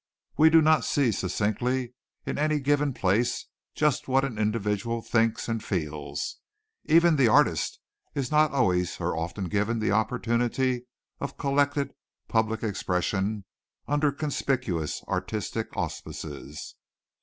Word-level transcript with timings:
We 0.35 0.49
do 0.49 0.63
not 0.63 0.83
see 0.83 1.11
succinctly 1.11 1.93
in 2.25 2.39
any 2.39 2.59
given 2.59 2.91
place 2.91 3.45
just 3.75 4.07
what 4.07 4.25
an 4.25 4.39
individual 4.39 5.03
thinks 5.03 5.47
and 5.47 5.63
feels. 5.63 6.39
Even 6.85 7.17
the 7.17 7.27
artist 7.27 7.79
is 8.15 8.31
not 8.31 8.51
always 8.51 8.99
or 8.99 9.15
often 9.15 9.47
given 9.47 9.77
the 9.77 9.91
opportunity 9.91 10.87
of 11.19 11.37
collected 11.37 11.93
public 12.27 12.63
expression 12.63 13.45
under 13.87 14.11
conspicuous 14.11 15.03
artistic 15.07 15.67
auspices. 15.77 16.73